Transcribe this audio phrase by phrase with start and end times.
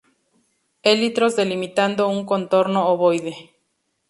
[0.81, 3.35] Élitros delimitando un contorno ovoide.